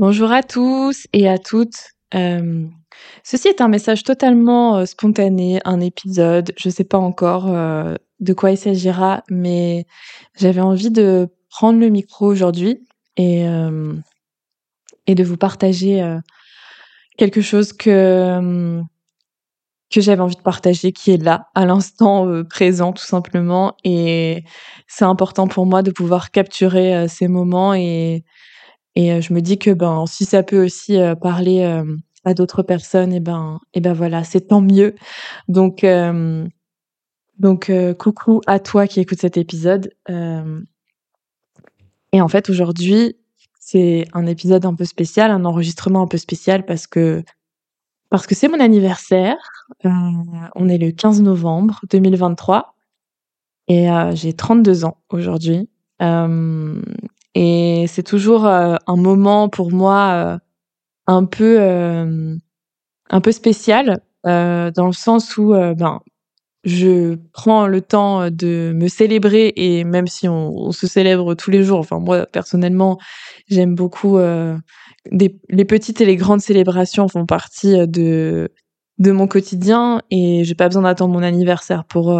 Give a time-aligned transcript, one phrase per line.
[0.00, 1.92] Bonjour à tous et à toutes.
[2.16, 2.66] Euh,
[3.22, 6.52] ceci est un message totalement euh, spontané, un épisode.
[6.58, 9.86] Je sais pas encore euh, de quoi il s'agira, mais
[10.36, 12.84] j'avais envie de prendre le micro aujourd'hui
[13.16, 16.02] et de vous partager
[17.16, 18.80] quelque chose que
[19.92, 23.76] que j'avais envie de partager, qui est là, à l'instant présent, tout simplement.
[23.84, 24.42] Et
[24.88, 27.74] c'est important pour moi de pouvoir capturer ces moments.
[27.74, 28.24] Et,
[28.96, 31.84] et euh, je me dis que ben, si ça peut aussi euh, parler euh,
[32.24, 34.94] à d'autres personnes, et ben, et ben voilà, c'est tant mieux.
[35.48, 36.46] Donc, euh,
[37.38, 39.92] donc euh, coucou à toi qui écoute cet épisode.
[40.10, 40.60] Euh,
[42.12, 43.16] et en fait, aujourd'hui,
[43.58, 47.22] c'est un épisode un peu spécial, un enregistrement un peu spécial parce que
[48.10, 49.36] parce que c'est mon anniversaire.
[49.82, 52.76] On est le 15 novembre 2023
[53.66, 55.68] et j'ai 32 ans aujourd'hui.
[57.34, 60.38] Et c'est toujours euh, un moment pour moi euh,
[61.06, 62.36] un peu euh,
[63.10, 66.00] un peu spécial dans le sens où ben
[66.64, 71.62] je prends le temps de me célébrer et même si on, se célèbre tous les
[71.62, 72.98] jours, enfin moi personnellement
[73.48, 74.56] j'aime beaucoup euh,
[75.12, 78.50] des, les petites et les grandes célébrations font partie de
[78.96, 82.18] de mon quotidien et j'ai pas besoin d'attendre mon anniversaire pour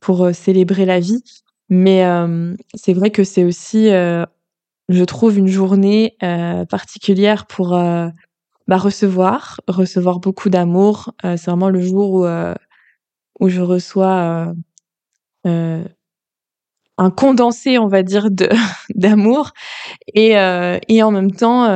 [0.00, 1.22] pour célébrer la vie.
[1.68, 3.88] Mais euh, c'est vrai que c'est aussi
[4.88, 8.08] je trouve une journée euh, particulière pour euh,
[8.66, 11.12] bah, recevoir recevoir beaucoup d'amour.
[11.24, 12.54] Euh, c'est vraiment le jour où euh,
[13.40, 14.16] où je reçois
[14.46, 14.54] euh,
[15.46, 15.84] euh,
[16.98, 18.48] un condensé on va dire de
[18.94, 19.52] d'amour.
[20.14, 20.32] Et
[20.88, 21.66] et en même temps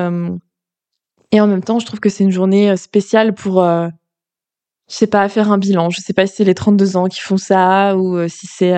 [1.32, 3.90] et en même temps je trouve que c'est une journée spéciale pour je
[4.88, 5.90] sais pas faire un bilan.
[5.90, 8.74] Je sais pas si c'est les 32 ans qui font ça ou si c'est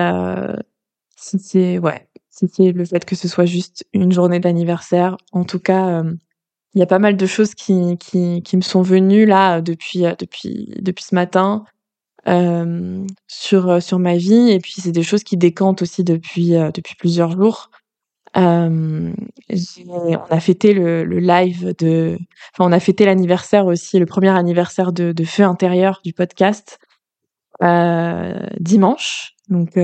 [1.17, 2.04] si c'est ouais
[2.35, 5.17] c'est le fait que ce soit juste une journée d'anniversaire.
[5.31, 6.13] En tout cas euh,
[6.73, 10.05] il y a pas mal de choses qui qui qui me sont venues là depuis
[10.05, 11.63] euh, depuis depuis ce matin
[12.27, 14.51] euh, sur sur ma vie.
[14.51, 17.69] Et puis c'est des choses qui décantent aussi depuis depuis plusieurs jours.
[18.35, 19.13] On
[20.29, 22.17] a fêté le, le live de,
[22.53, 26.79] enfin on a fêté l'anniversaire aussi, le premier anniversaire de, de Feu intérieur du podcast
[28.59, 29.35] dimanche.
[29.47, 29.77] Donc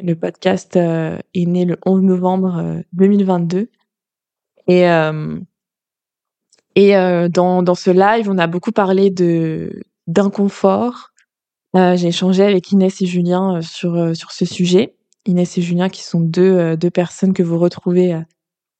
[0.00, 3.70] le podcast euh, est né le 11 novembre euh, 2022
[4.66, 5.38] et euh,
[6.74, 11.10] et euh, dans dans ce live on a beaucoup parlé de d'inconfort.
[11.76, 14.94] Euh, j'ai échangé avec Inès et Julien euh, sur euh, sur ce sujet.
[15.26, 18.20] Inès et Julien qui sont deux, euh, deux personnes que vous retrouvez euh,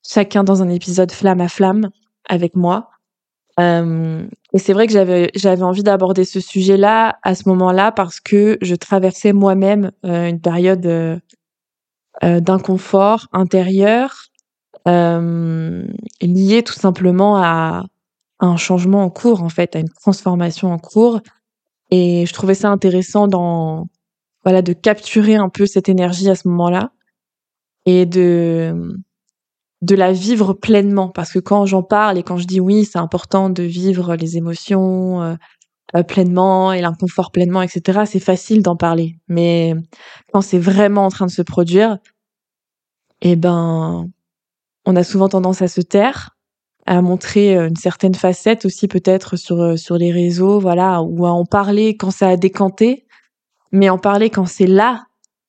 [0.07, 1.91] chacun dans un épisode flamme à flamme
[2.29, 2.91] avec moi.
[3.61, 8.21] Euh, et c'est vrai que j'avais j'avais envie d'aborder ce sujet-là à ce moment-là parce
[8.21, 11.19] que je traversais moi-même euh, une période euh,
[12.23, 14.29] euh, d'inconfort intérieur
[14.87, 15.85] euh,
[16.21, 17.85] liée tout simplement à
[18.39, 21.21] un changement en cours en fait, à une transformation en cours.
[21.91, 23.89] Et je trouvais ça intéressant dans
[24.45, 26.93] voilà de capturer un peu cette énergie à ce moment-là
[27.87, 28.97] et de
[29.85, 31.09] de la vivre pleinement.
[31.09, 34.37] Parce que quand j'en parle et quand je dis oui c'est important de vivre les
[34.37, 35.35] émotions euh,
[35.97, 39.17] euh, pleinement et l'inconfort pleinement etc c'est facile d'en parler.
[39.29, 39.75] Mais
[40.33, 41.99] quand c'est vraiment en train de se produire
[43.21, 44.09] eh ben
[44.87, 46.31] on a souvent tendance à se taire
[46.87, 51.47] à montrer une certaine facette aussi peut-être sur sur les réseaux, voilà, ou à en
[51.47, 53.07] parler quand ça a décanté,
[53.73, 55.07] mais en parler quand c'est là,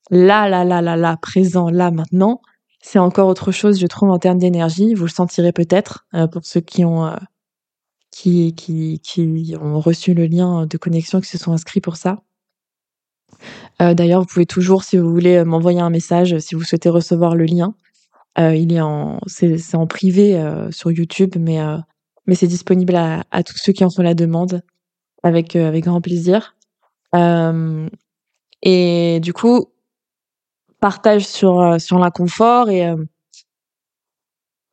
[0.10, 2.42] là, là, là, là, là, présent, là, maintenant,
[2.86, 4.94] c'est encore autre chose, je trouve, en termes d'énergie.
[4.94, 7.12] Vous le sentirez peut-être pour ceux qui ont
[8.12, 12.22] qui, qui, qui ont reçu le lien de connexion, qui se sont inscrits pour ça.
[13.82, 17.36] Euh, D'ailleurs, vous pouvez toujours, si vous voulez, m'envoyer un message, si vous souhaitez recevoir
[17.36, 17.74] le lien.
[18.38, 21.78] Euh, il est en, c'est en privé euh, sur YouTube, mais euh,
[22.28, 24.62] mais c'est disponible à, à, tous ceux qui en font la demande,
[25.24, 26.56] avec euh, avec grand plaisir.
[28.64, 29.68] et du coup,
[30.80, 32.94] partage sur sur l'inconfort et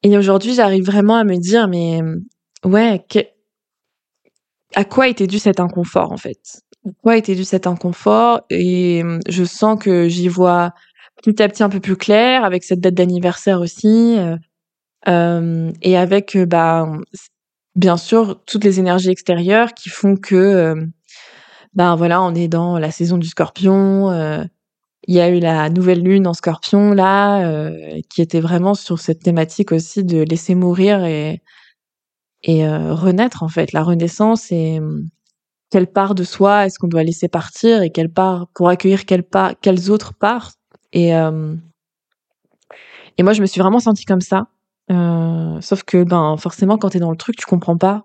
[0.03, 2.01] et aujourd'hui, j'arrive vraiment à me dire, mais
[2.65, 3.05] ouais,
[4.75, 6.63] à quoi était dû cet inconfort en fait?
[6.87, 8.41] À quoi était dû cet inconfort?
[8.51, 10.73] Et je sens que j'y vois
[11.23, 14.37] petit à petit un peu plus clair avec cette date d'anniversaire aussi, euh,
[15.09, 16.89] euh, et avec euh, bah
[17.77, 20.75] bien sûr toutes les énergies extérieures qui font que
[21.75, 24.11] ben voilà on est dans la saison du Scorpion.
[25.09, 27.71] Il y a eu la nouvelle lune en Scorpion là,
[28.11, 31.43] qui était vraiment sur cette thématique aussi de laisser mourir et
[32.43, 33.73] et euh, renaître en fait.
[33.73, 35.09] La renaissance et hum,
[35.71, 39.91] quelle part de soi est-ce qu'on doit laisser partir et quelle part pour accueillir quelles
[39.91, 40.53] autres parts?
[40.93, 41.55] Et euh,
[43.19, 44.49] et moi je me suis vraiment sentie comme ça
[44.91, 48.05] euh, sauf que ben forcément quand t'es dans le truc tu comprends pas.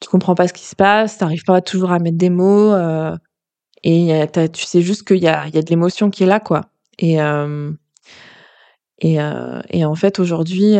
[0.00, 3.16] Tu comprends pas ce qui se passe t'arrives pas toujours à mettre des mots euh,
[3.88, 6.40] et tu sais juste qu'il y a il y a de l'émotion qui est là
[6.40, 6.62] quoi
[6.98, 7.16] et
[8.98, 9.18] et,
[9.70, 10.76] et en fait aujourd'hui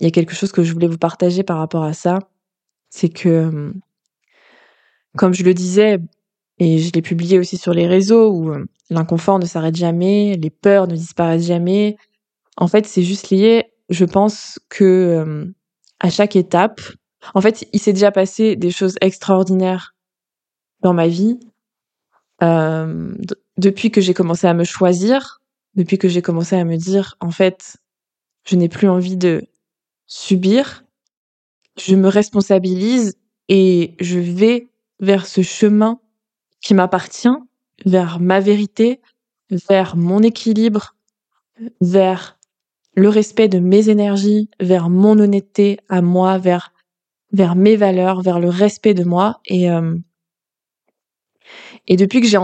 [0.00, 2.18] il y a quelque chose que je voulais vous partager par rapport à ça.
[2.90, 3.72] C'est que,
[5.16, 5.98] comme je le disais,
[6.58, 10.50] et je l'ai publié aussi sur les réseaux, où euh, l'inconfort ne s'arrête jamais, les
[10.50, 11.96] peurs ne disparaissent jamais.
[12.56, 15.46] En fait, c'est juste lié, je pense que euh,
[16.00, 16.80] à chaque étape,
[17.34, 19.94] en fait, il s'est déjà passé des choses extraordinaires
[20.80, 21.38] dans ma vie.
[22.42, 23.14] Euh,
[23.56, 25.40] depuis que j'ai commencé à me choisir,
[25.74, 27.76] depuis que j'ai commencé à me dire, en fait,
[28.46, 29.42] je n'ai plus envie de
[30.06, 30.84] subir,
[31.78, 33.18] je me responsabilise
[33.48, 34.68] et je vais
[35.00, 36.00] vers ce chemin
[36.60, 37.28] qui m'appartient,
[37.84, 39.00] vers ma vérité,
[39.50, 40.96] vers mon équilibre,
[41.80, 42.38] vers
[42.94, 46.72] le respect de mes énergies, vers mon honnêteté à moi, vers
[47.32, 49.40] vers mes valeurs, vers le respect de moi.
[49.46, 49.96] Et euh,
[51.88, 52.38] et depuis que j'ai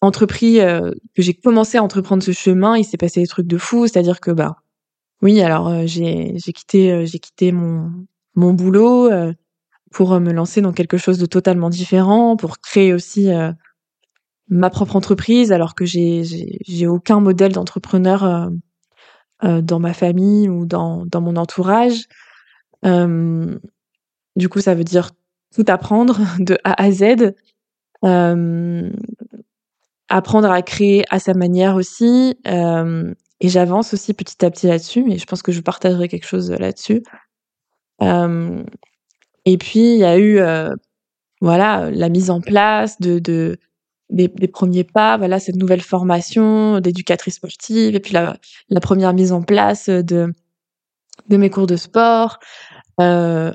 [0.00, 3.58] entrepris euh, que j'ai commencé à entreprendre ce chemin, il s'est passé des trucs de
[3.58, 4.56] fou, c'est-à-dire que bah
[5.22, 7.90] oui, alors euh, j'ai quitté euh, j'ai quitté mon
[8.34, 9.32] mon boulot euh,
[9.90, 13.28] pour me lancer dans quelque chose de totalement différent, pour créer aussi
[14.48, 18.50] ma propre entreprise, alors que j'ai j'ai aucun modèle d'entrepreneur
[19.42, 22.06] dans ma famille ou dans dans mon entourage.
[22.84, 25.10] du coup, ça veut dire
[25.54, 27.34] tout apprendre de A à Z.
[30.08, 32.36] apprendre à créer à sa manière aussi,
[33.40, 36.50] et j'avance aussi petit à petit là-dessus, mais je pense que je partagerai quelque chose
[36.50, 37.02] là-dessus.
[38.02, 38.62] Euh,
[39.46, 40.70] et puis il y a eu, euh,
[41.40, 43.58] voilà, la mise en place de, de
[44.10, 48.36] des, des, premiers pas, voilà, cette nouvelle formation d'éducatrice sportive, et puis la,
[48.68, 50.32] la, première mise en place de
[51.28, 52.40] de mes cours de sport,
[53.00, 53.52] euh,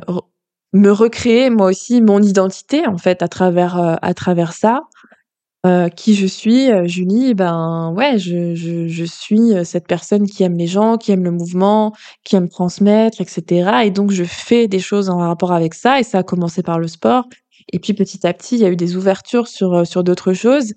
[0.74, 4.82] me recréer moi aussi mon identité en fait à travers euh, à travers ça.
[5.66, 10.60] Euh, qui je suis, euh, Julie, ben ouais, je, je, suis cette personne qui aime
[10.60, 11.92] les gens, qui aime le mouvement,
[12.24, 13.82] qui aime transmettre, etc.
[13.84, 16.78] Et donc je fais des choses en rapport avec ça, et ça a commencé par
[16.78, 17.28] le sport.
[17.74, 20.74] Et puis petit à petit, il y a eu des ouvertures sur sur d'autres choses.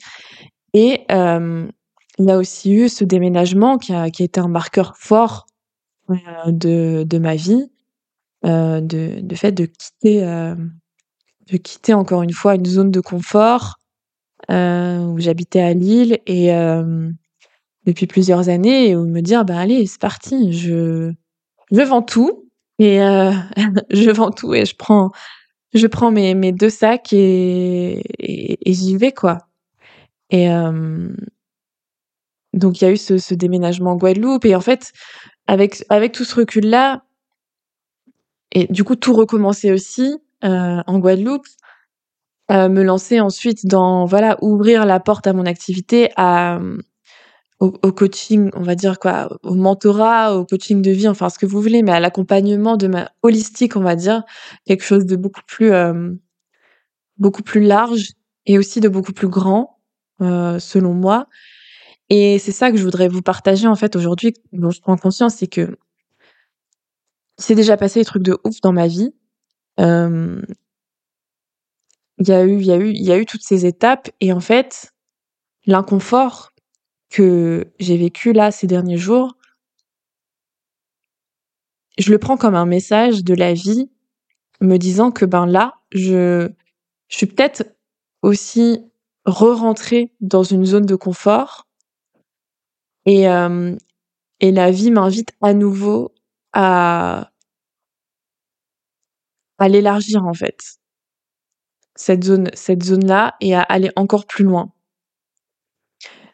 [0.73, 4.95] Et il y a aussi eu ce déménagement qui a, qui a été un marqueur
[4.97, 5.45] fort
[6.47, 7.71] de, de ma vie,
[8.45, 10.21] euh, de, de fait de quitter,
[11.51, 13.79] de quitter encore une fois une zone de confort
[14.51, 17.11] euh, où j'habitais à Lille et euh,
[17.87, 21.13] depuis plusieurs années où me dire bah allez c'est parti je
[21.71, 23.33] je vends tout et euh,
[23.91, 25.11] je vends tout et je prends
[25.75, 29.39] je prends mes mes deux sacs et et, j'y vais quoi.
[30.31, 31.09] Et euh,
[32.55, 34.93] donc il y a eu ce, ce déménagement en Guadeloupe et en fait
[35.47, 37.03] avec avec tout ce recul là
[38.53, 41.47] et du coup tout recommencer aussi euh, en Guadeloupe
[42.51, 46.59] me lancer ensuite dans voilà ouvrir la porte à mon activité à
[47.61, 51.47] au, coaching on va dire quoi au mentorat au coaching de vie enfin ce que
[51.47, 54.23] vous voulez mais à l'accompagnement de ma holistique on va dire
[54.65, 56.13] quelque chose de beaucoup plus euh,
[57.19, 58.13] beaucoup plus large
[58.47, 59.79] et aussi de beaucoup plus grand
[60.21, 61.27] euh, selon moi.
[62.09, 65.35] Et c'est ça que je voudrais vous partager en fait aujourd'hui dont je prends conscience
[65.37, 65.77] c'est que
[67.39, 69.15] il s'est déjà passé des trucs de ouf dans ma vie.
[69.81, 70.43] Euh,
[72.19, 74.11] il y a eu, il y a eu, il y a eu toutes ces étapes
[74.21, 74.93] et en fait,
[75.67, 76.53] l'inconfort
[77.11, 79.37] que j'ai vécu là ces derniers jours,
[81.97, 83.91] je le prends comme un message de la vie,
[84.61, 86.51] me disant que ben là, je,
[87.09, 87.65] suis peut-être
[88.23, 88.85] aussi
[89.25, 91.67] re-rentrer dans une zone de confort.
[93.07, 93.75] Et, euh,
[94.41, 96.13] et la vie m'invite à nouveau
[96.59, 97.31] à,
[99.69, 100.59] l'élargir, en fait.
[101.95, 104.73] Cette zone, cette zone-là et à aller encore plus loin.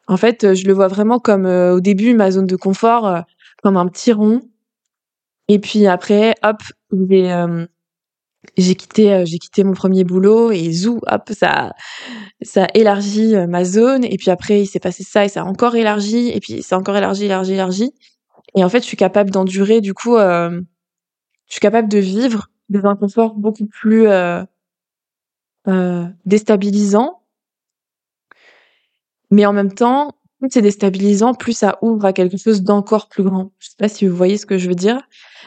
[0.06, 3.20] En fait, je le vois vraiment comme euh, au début ma zone de confort, euh,
[3.62, 4.42] comme un petit rond.
[5.48, 6.62] Et puis après, hop,
[7.08, 7.30] j'ai
[8.56, 11.72] j'ai quitté j'ai quitté mon premier boulot et zou, hop, ça
[12.42, 15.44] ça élargit euh, ma zone et puis après il s'est passé ça et ça a
[15.44, 17.92] encore élargi et puis c'est encore élargi élargi élargi
[18.54, 20.60] et en fait je suis capable d'endurer du coup euh,
[21.46, 24.42] je suis capable de vivre des inconforts beaucoup plus euh,
[25.68, 27.22] euh, déstabilisants
[29.30, 33.22] mais en même temps plus c'est déstabilisant plus ça ouvre à quelque chose d'encore plus
[33.22, 33.52] grand.
[33.58, 35.00] Je sais pas si vous voyez ce que je veux dire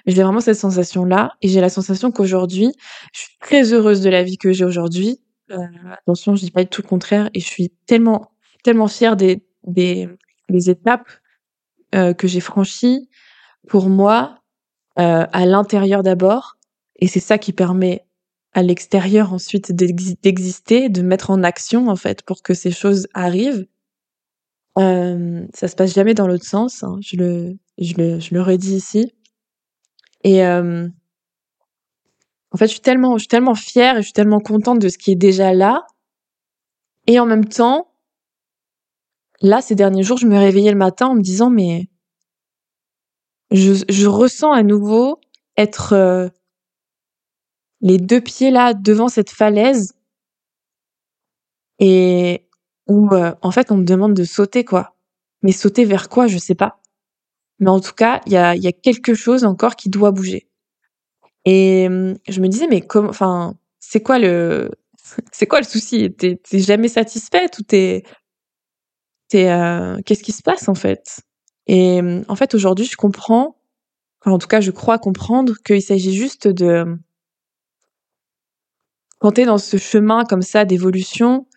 [0.06, 2.72] mais j'ai vraiment cette sensation là et j'ai la sensation qu'aujourd'hui
[3.14, 5.20] je suis très heureuse de la vie que j'ai aujourd'hui.
[5.52, 8.32] Euh, attention, je dis pas tout le contraire, et je suis tellement,
[8.64, 10.10] tellement fière des, des,
[10.50, 11.08] des étapes
[11.96, 13.10] euh, que j'ai franchies
[13.67, 14.39] pour moi
[15.00, 16.58] euh, à l'intérieur d'abord,
[16.98, 18.06] et c'est ça qui permet
[18.53, 23.67] à l'extérieur ensuite d'exister, de mettre en action en fait pour que ces choses arrivent.
[24.79, 28.41] Euh, ça se passe jamais dans l'autre sens, hein, je le, je le, je le
[28.41, 29.13] redis ici.
[30.24, 30.88] Et euh,
[32.51, 34.89] en fait, je suis tellement, je suis tellement fière et je suis tellement contente de
[34.89, 35.86] ce qui est déjà là.
[37.06, 37.88] Et en même temps,
[39.41, 41.88] là, ces derniers jours, je me réveillais le matin en me disant, mais
[43.51, 45.20] je, je ressens à nouveau
[45.58, 46.27] être euh,
[47.82, 49.94] les deux pieds là devant cette falaise
[51.79, 52.48] et
[52.88, 54.96] où, euh, en fait, on me demande de sauter, quoi.
[55.44, 56.79] Mais sauter vers quoi, je sais pas.
[57.60, 60.48] Mais en tout cas, il y a, y a quelque chose encore qui doit bouger.
[61.46, 64.72] Et mmh, je me disais, mais comment, enfin, c'est quoi le,
[65.32, 66.12] c'est quoi le souci?
[66.13, 68.03] T'es jamais satisfaite ou t'es,
[69.27, 71.22] t'es, euh, qu'est-ce qui se passe en fait?
[71.67, 73.57] Et en fait, aujourd'hui, je comprends,
[74.25, 76.98] en tout cas, je crois comprendre qu'il s'agit juste de,
[79.19, 81.48] quand t'es dans ce chemin comme ça d'évolution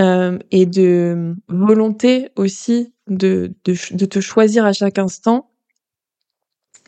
[0.00, 5.50] euh, et de volonté aussi de, de, de te choisir à chaque instant,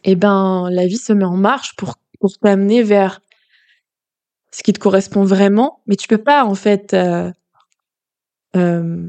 [0.04, 3.20] eh ben la vie se met en marche pour pour t'amener vers
[4.50, 7.30] ce qui te correspond vraiment, mais tu peux pas en fait euh,
[8.56, 9.08] euh,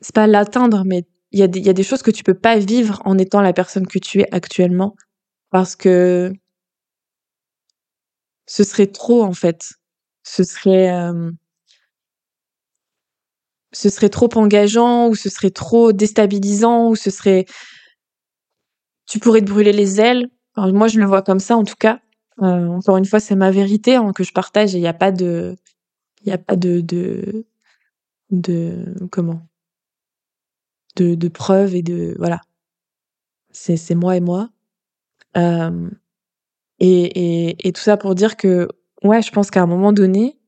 [0.00, 2.34] c'est pas l'atteindre, mais il y a des y a des choses que tu peux
[2.34, 4.96] pas vivre en étant la personne que tu es actuellement
[5.50, 6.32] parce que
[8.46, 9.72] ce serait trop en fait,
[10.24, 11.30] ce serait euh,
[13.72, 17.46] ce serait trop engageant ou ce serait trop déstabilisant ou ce serait
[19.06, 20.28] tu pourrais te brûler les ailes.
[20.56, 22.00] Moi, je le vois comme ça, en tout cas.
[22.40, 24.94] Euh, encore une fois, c'est ma vérité hein, que je partage et il n'y a
[24.94, 25.56] pas de,
[26.22, 27.46] il y a pas de, de,
[28.30, 29.42] de comment,
[30.96, 32.40] de, de preuves et de voilà.
[33.50, 34.50] C'est c'est moi et moi.
[35.36, 35.88] Euh,
[36.78, 38.68] et, et, tout ça pour dire que
[39.04, 40.38] ouais, je pense qu'à un moment donné,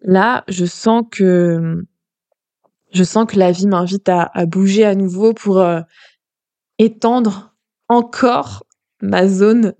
[0.00, 1.84] là, je sens que
[2.92, 5.80] je sens que la vie m'invite à, bouger à nouveau pour euh,
[6.78, 7.56] étendre
[7.88, 8.64] encore
[9.00, 9.74] ma zone,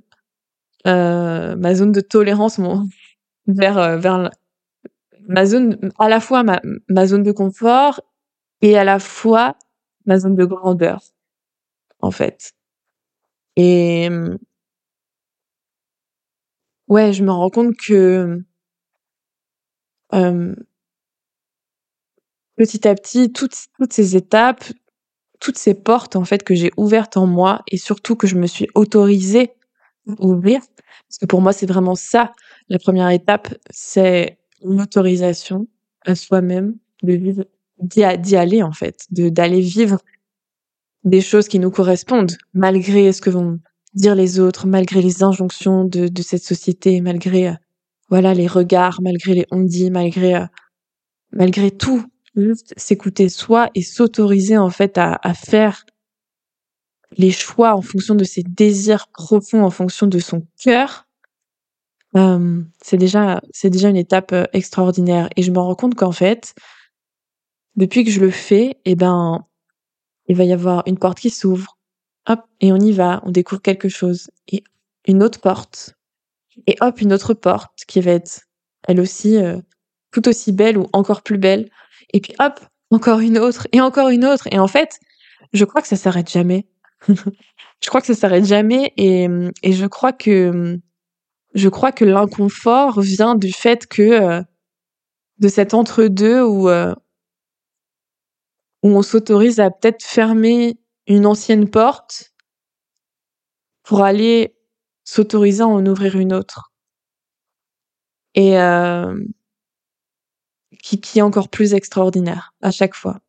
[0.87, 2.89] euh, ma zone de tolérance mon,
[3.47, 4.31] vers, vers
[5.29, 8.01] ma zone, à la fois ma, ma zone de confort
[8.63, 9.57] et à la fois
[10.07, 11.01] ma zone de grandeur,
[12.01, 12.53] en fait.
[13.57, 14.09] Et
[16.89, 18.43] ouais, je me rends compte que
[22.57, 24.65] petit à petit, toutes, toutes ces étapes,
[25.41, 28.47] toutes ces portes en fait que j'ai ouvertes en moi et surtout que je me
[28.47, 29.53] suis autorisée
[30.09, 30.61] à ouvrir
[31.09, 32.33] parce que pour moi c'est vraiment ça
[32.69, 35.69] la première étape c'est l'autorisation
[36.07, 37.45] à soi-même de vivre
[37.79, 39.99] d'y aller en fait d'aller vivre
[41.05, 43.59] des choses qui nous correspondent malgré ce que vont
[43.95, 47.55] dire les autres malgré les injonctions de, de cette société malgré euh,
[48.09, 50.47] voilà les regards malgré les on dit malgré euh,
[51.33, 52.05] malgré tout
[52.37, 55.85] juste s'écouter soi et s'autoriser en fait à, à, faire
[57.17, 61.07] les choix en fonction de ses désirs profonds, en fonction de son cœur,
[62.17, 65.29] euh, c'est déjà c'est déjà une étape euh, extraordinaire.
[65.37, 66.55] Et je me rends compte qu'en fait,
[67.77, 69.45] depuis que je le fais, eh ben,
[70.29, 71.77] il va y avoir une porte qui s'ouvre,
[72.29, 74.63] hop, et on y va, on découvre quelque chose, et
[75.07, 75.95] une autre porte,
[76.67, 78.43] et hop, une autre porte qui va être
[78.87, 79.59] elle aussi euh,
[80.13, 81.71] tout aussi belle ou encore plus belle,
[82.13, 84.47] et puis hop, encore une autre, et encore une autre.
[84.53, 85.01] Et en fait,
[85.53, 86.67] je crois que ça s'arrête jamais.
[87.09, 89.27] je crois que ça s'arrête jamais, et,
[89.63, 90.79] et je crois que
[91.55, 94.43] je crois que l'inconfort vient du fait que euh,
[95.39, 96.95] de cet entre-deux où euh,
[98.85, 102.35] où on s'autorise à peut-être fermer une ancienne porte
[103.83, 104.55] pour aller
[105.05, 106.71] s'autoriser à en ouvrir une autre.
[108.35, 109.19] Et euh,
[110.83, 113.21] qui, est encore plus extraordinaire à chaque fois.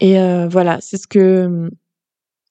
[0.00, 1.70] Et euh, voilà, c'est ce que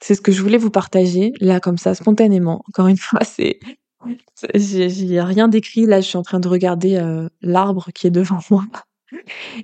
[0.01, 2.63] c'est ce que je voulais vous partager là comme ça spontanément.
[2.69, 3.59] Encore une fois, c'est
[4.53, 5.99] j'ai rien d'écrit là.
[5.99, 8.63] Je suis en train de regarder euh, l'arbre qui est devant moi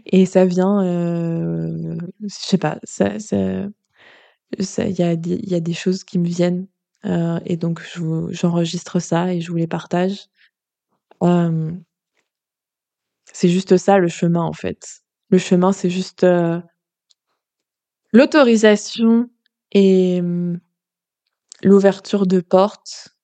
[0.06, 0.84] et ça vient.
[0.84, 2.80] Euh, je sais pas.
[2.84, 6.68] Ça, ça, il y a des y a des choses qui me viennent
[7.06, 7.82] euh, et donc
[8.32, 10.28] j'enregistre ça et je vous les partage.
[13.34, 15.02] C'est juste ça le chemin en fait.
[15.30, 16.60] Le chemin, c'est juste euh,
[18.12, 19.30] l'autorisation
[19.72, 20.22] et
[21.64, 23.16] l'ouverture de portes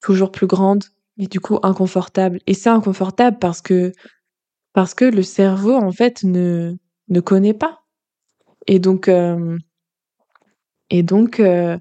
[0.00, 0.84] toujours plus grandes
[1.18, 2.40] et du coup inconfortables.
[2.46, 3.92] Et c'est inconfortable parce que
[4.76, 6.76] parce que le cerveau en fait ne
[7.08, 7.80] ne connaît pas.
[8.66, 9.56] Et donc euh,
[10.90, 11.78] et donc euh,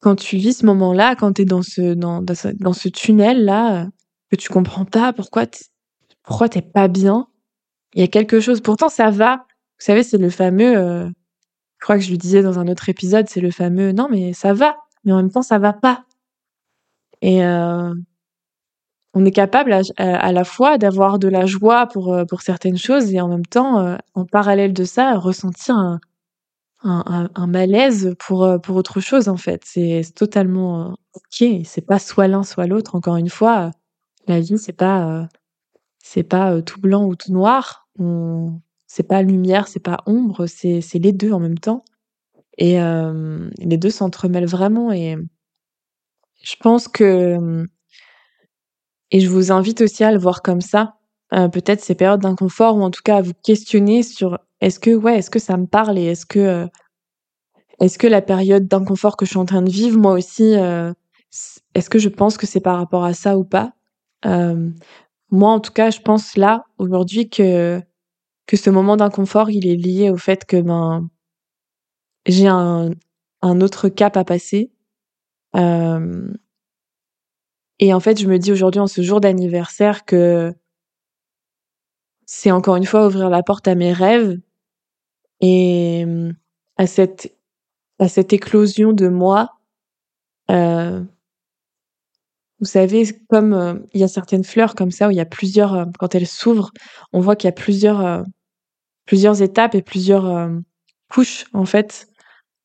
[0.00, 2.88] quand tu vis ce moment-là, quand tu es dans ce dans, dans ce, dans ce
[2.88, 3.88] tunnel là
[4.30, 5.66] que tu comprends pas pourquoi t'es,
[6.22, 7.28] pourquoi t'es pas bien,
[7.92, 8.62] il y a quelque chose.
[8.62, 9.44] Pourtant ça va.
[9.78, 12.88] Vous savez, c'est le fameux euh, je crois que je lui disais dans un autre
[12.88, 16.06] épisode, c'est le fameux non mais ça va, mais en même temps ça va pas.
[17.20, 17.92] Et euh,
[19.14, 23.12] on est capable à, la fois d'avoir de la joie pour euh, pour certaines choses
[23.12, 26.00] et en même temps, euh, en parallèle de ça, ressentir un,
[26.84, 29.62] un, un malaise pour euh, pour autre chose en fait.
[29.64, 31.48] C'est totalement ok.
[31.64, 32.94] C'est pas soit l'un soit l'autre.
[32.94, 33.70] Encore une fois,
[34.28, 35.28] la vie c'est pas
[35.98, 37.88] c'est pas tout blanc ou tout noir.
[38.86, 41.84] C'est pas lumière, c'est pas ombre, c'est les deux en même temps.
[42.58, 45.16] Et euh, les deux s'entremêlent vraiment et
[46.42, 47.66] je pense que
[49.12, 50.96] et je vous invite aussi à le voir comme ça,
[51.34, 54.90] euh, peut-être ces périodes d'inconfort ou en tout cas à vous questionner sur est-ce que
[54.90, 56.66] ouais, est-ce que ça me parle et est-ce que euh,
[57.78, 60.92] est-ce que la période d'inconfort que je suis en train de vivre moi aussi euh,
[61.74, 63.72] est-ce que je pense que c'est par rapport à ça ou pas?
[65.30, 67.80] Moi en tout cas, je pense là aujourd'hui que
[68.46, 71.08] que ce moment d'inconfort, il est lié au fait que ben
[72.26, 72.90] j'ai un
[73.42, 74.70] un autre cap à passer.
[77.84, 80.54] Et en fait, je me dis aujourd'hui, en ce jour d'anniversaire, que
[82.26, 84.38] c'est encore une fois ouvrir la porte à mes rêves
[85.40, 86.06] et
[86.76, 87.36] à cette,
[87.98, 89.58] à cette éclosion de moi.
[90.52, 91.02] Euh,
[92.60, 95.26] vous savez, comme euh, il y a certaines fleurs comme ça où il y a
[95.26, 96.70] plusieurs, euh, quand elles s'ouvrent,
[97.12, 98.22] on voit qu'il y a plusieurs, euh,
[99.06, 100.56] plusieurs étapes et plusieurs euh,
[101.10, 102.06] couches en fait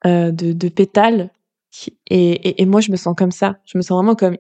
[0.06, 1.32] de, de pétales.
[2.06, 3.58] Et, et moi, je me sens comme ça.
[3.66, 4.38] Je me sens vraiment comme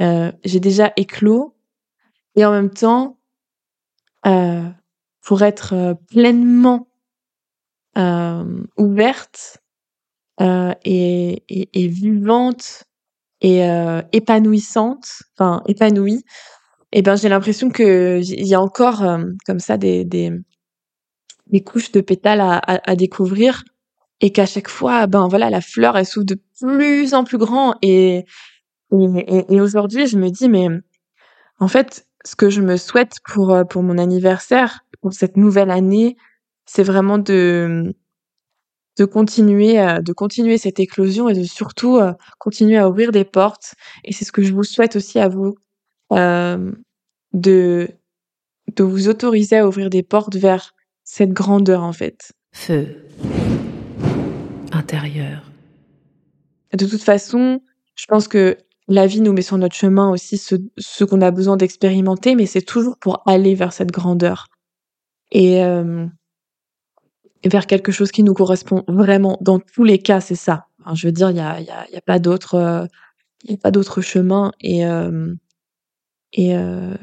[0.00, 1.54] euh, j'ai déjà éclos.
[2.36, 3.18] Et en même temps
[4.26, 4.62] euh,
[5.22, 6.88] pour être euh, pleinement
[7.96, 9.58] euh, ouverte
[10.40, 12.84] euh, et, et, et, vivante
[13.40, 13.60] et
[14.12, 16.24] épanouissante, enfin épanouie,
[16.92, 19.04] eh ben j'ai l'impression que il y a encore
[19.46, 20.32] comme ça des, des,
[21.46, 23.64] des couches de pétales à, à, à découvrir.
[24.20, 27.76] Et qu'à chaque fois ben voilà la fleur elle s'ouvre de plus en plus grand.
[27.82, 28.24] Et
[28.92, 30.68] et, et, aujourd'hui, je me dis, mais
[31.58, 35.70] en fait, ce que je me souhaite pour, euh, pour mon anniversaire, pour cette nouvelle
[35.70, 36.16] année,
[36.66, 37.94] c'est vraiment de,
[38.98, 43.24] de continuer, euh, de continuer cette éclosion et de surtout euh, continuer à ouvrir des
[43.24, 43.74] portes.
[44.04, 45.54] Et c'est ce que je vous souhaite aussi à vous,
[46.12, 46.72] euh,
[47.32, 47.88] de,
[48.74, 50.74] de vous autoriser à ouvrir des portes vers
[51.04, 52.32] cette grandeur, en fait.
[52.52, 52.86] Feu.
[54.72, 55.50] Intérieur.
[56.74, 57.62] De toute façon,
[57.94, 61.56] je pense que la vie nous met sur notre chemin aussi ce, qu'on a besoin
[61.56, 64.46] d'expérimenter, mais c'est toujours pour aller vers cette grandeur
[65.30, 66.06] et, euh,
[67.44, 69.38] vers quelque chose qui nous correspond vraiment.
[69.42, 70.66] Dans tous les cas, c'est ça.
[70.94, 75.34] Je veux dire, il y a, y, a, pas d'autre, euh, chemin et euh,
[76.32, 76.94] et euh,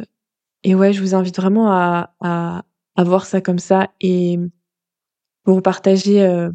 [0.63, 2.63] et ouais, je vous invite vraiment à, à,
[2.95, 4.39] à voir ça comme ça et
[5.43, 6.49] pour partager euh,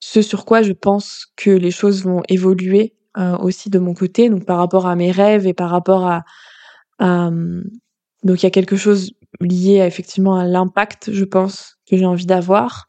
[0.00, 4.28] ce sur quoi je pense que les choses vont évoluer euh, aussi de mon côté,
[4.28, 6.24] donc par rapport à mes rêves et par rapport à,
[6.98, 7.30] à
[8.24, 12.26] donc il y a quelque chose lié effectivement à l'impact, je pense, que j'ai envie
[12.26, 12.88] d'avoir,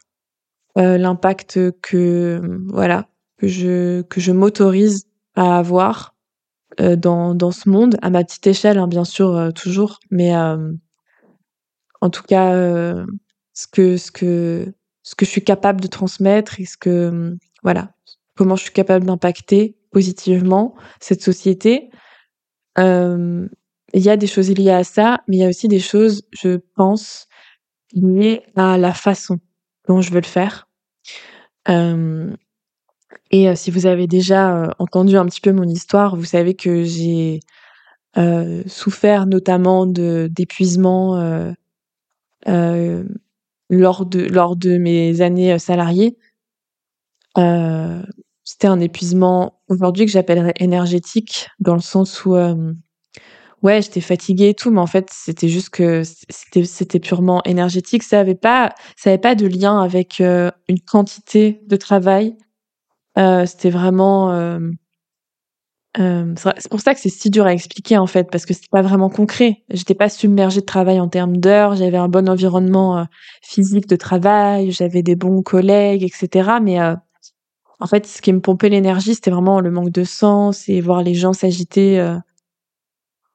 [0.77, 6.15] euh, l'impact que voilà que je que je m'autorise à avoir
[6.81, 12.09] euh, dans dans ce monde à ma petite échelle, hein, bien sûr toujours, mais en
[12.09, 12.51] tout cas
[13.53, 17.93] ce que ce que ce que je suis capable de transmettre et ce que voilà
[18.35, 21.89] comment je suis capable d'impacter positivement cette société.
[22.77, 23.49] il
[23.93, 26.59] y a des choses liées à ça, mais il y a aussi des choses, je
[26.75, 27.27] pense,
[27.93, 29.39] liées à la façon
[29.87, 30.67] dont je veux le faire.
[31.69, 32.35] Euh,
[33.31, 36.55] et euh, si vous avez déjà euh, entendu un petit peu mon histoire, vous savez
[36.55, 37.39] que j'ai
[38.17, 41.15] euh, souffert notamment de d'épuisement
[43.69, 46.17] lors de lors de mes années salariées.
[48.59, 52.35] C'était un épuisement aujourd'hui que j'appellerais énergétique, dans le sens où
[53.61, 58.01] ouais, j'étais fatiguée et tout, mais en fait, c'était juste que c'était c'était purement énergétique.
[58.01, 62.35] Ça avait pas ça avait pas de lien avec une quantité de travail
[63.17, 64.31] euh, c'était vraiment.
[64.31, 64.59] Euh,
[65.99, 68.67] euh, c'est pour ça que c'est si dur à expliquer en fait, parce que c'était
[68.71, 69.63] pas vraiment concret.
[69.71, 71.75] J'étais pas submergée de travail en termes d'heures.
[71.75, 73.07] J'avais un bon environnement
[73.41, 76.59] physique de travail, j'avais des bons collègues, etc.
[76.61, 76.77] Mais
[77.79, 81.03] en fait, ce qui me pompait l'énergie, c'était vraiment le manque de sens et voir
[81.03, 82.15] les gens s'agiter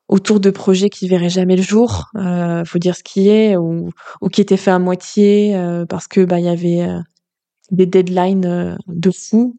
[0.09, 2.11] autour de projets qui verraient jamais le jour.
[2.17, 5.55] Euh, faut dire ce qui est, ou, ou qui étaient faits à moitié
[5.89, 6.87] parce que bah il y avait
[7.71, 9.57] des deadlines de fou.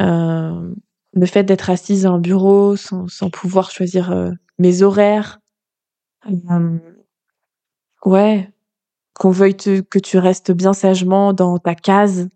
[0.00, 0.74] Euh,
[1.14, 5.40] le fait d'être assise en bureau sans, sans pouvoir choisir euh, mes horaires.
[6.26, 6.78] Euh,
[8.04, 8.52] ouais,
[9.14, 12.28] qu'on veuille que tu restes bien sagement dans ta case.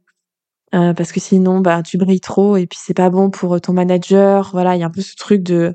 [0.75, 3.73] Euh, parce que sinon, bah, tu brilles trop et puis c'est pas bon pour ton
[3.73, 4.51] manager.
[4.53, 5.75] Voilà, il y a un peu ce truc de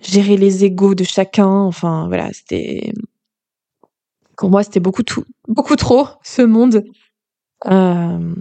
[0.00, 1.48] gérer les égaux de chacun.
[1.48, 2.92] Enfin, voilà, c'était
[4.36, 6.84] pour moi, c'était beaucoup tout, beaucoup trop ce monde.
[7.66, 8.34] Euh,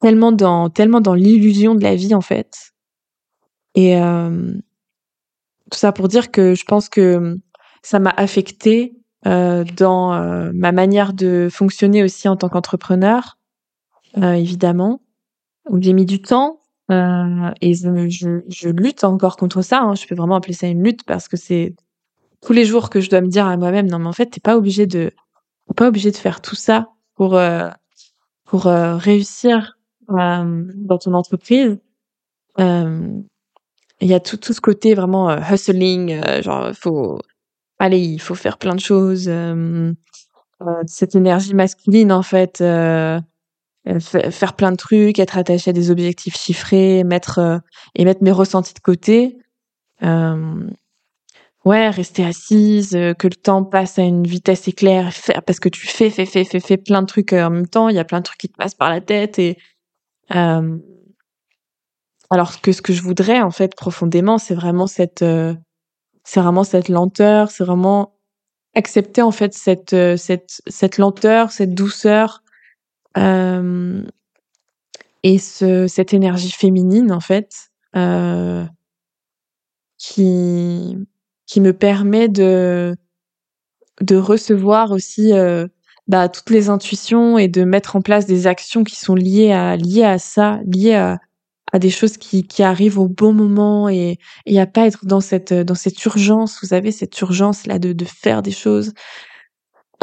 [0.00, 2.72] tellement dans tellement dans l'illusion de la vie en fait.
[3.74, 4.52] Et euh,
[5.70, 7.38] tout ça pour dire que je pense que
[7.82, 8.94] ça m'a affecté
[9.26, 13.41] euh, dans euh, ma manière de fonctionner aussi en tant qu'entrepreneur, euh,
[14.16, 15.02] évidemment.
[15.68, 19.80] Où j'ai mis du temps euh, et je, je, lutte encore contre ça.
[19.80, 19.94] Hein.
[19.94, 21.74] Je peux vraiment appeler ça une lutte parce que c'est
[22.40, 24.40] tous les jours que je dois me dire à moi-même non mais en fait t'es
[24.40, 25.12] pas obligé de
[25.76, 27.40] pas obligé de faire tout ça pour
[28.44, 29.76] pour réussir
[30.10, 31.78] euh, dans ton entreprise,
[32.58, 33.08] euh,
[34.00, 37.20] il y a tout, tout ce côté vraiment euh, hustling, genre faut
[37.78, 39.30] allez, il faut faire plein de choses.
[40.86, 42.62] cette énergie masculine en fait,
[43.84, 47.60] faire plein de trucs, être attaché à des objectifs chiffrés, mettre
[47.94, 49.38] et mettre mes ressentis de côté.
[50.02, 50.68] Euh,
[51.64, 55.86] ouais, rester assise, que le temps passe à une vitesse éclair, faire parce que tu
[55.86, 57.88] fais, fais, fais, fais, fais plein de trucs en même temps.
[57.88, 59.58] Il y a plein de trucs qui te passent par la tête et
[60.34, 60.78] euh,
[62.32, 65.54] alors que ce que je voudrais en fait profondément, c'est vraiment cette, euh,
[66.24, 68.14] c'est vraiment cette lenteur, c'est vraiment
[68.74, 72.51] accepter en fait cette euh, cette cette lenteur, cette douceur euh,
[75.22, 78.64] et ce cette énergie féminine en fait euh,
[79.98, 80.96] qui
[81.46, 82.96] qui me permet de
[84.00, 85.66] de recevoir aussi euh,
[86.08, 89.76] bah, toutes les intuitions et de mettre en place des actions qui sont liées à
[89.76, 91.20] liées à ça, liées à,
[91.72, 95.20] à des choses qui, qui arrivent au bon moment et, et à pas être dans
[95.20, 96.58] cette dans cette urgence.
[96.62, 98.92] Vous avez cette urgence là de, de faire des choses.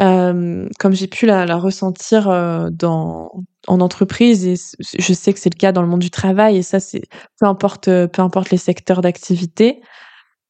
[0.00, 3.30] Euh, comme j'ai pu la, ressentir euh, dans
[3.66, 4.54] en entreprise et
[4.98, 7.02] je sais que c'est le cas dans le monde du travail et ça c'est
[7.38, 9.82] peu importe peu importe les secteurs d'activité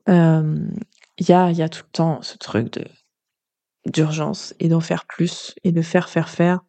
[0.09, 0.57] euh,
[1.19, 2.85] il y a y a tout le temps ce truc de
[3.87, 6.61] d'urgence et d'en faire plus et de faire faire faire.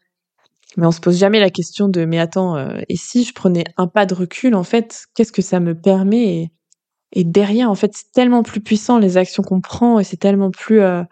[0.77, 3.65] Mais on se pose jamais la question de mais attends euh, et si je prenais
[3.77, 6.51] un pas de recul en fait qu'est-ce que ça me permet
[7.13, 10.49] et, derrière en fait c'est tellement plus puissant les actions qu'on prend et c'est tellement
[10.49, 11.03] plus euh,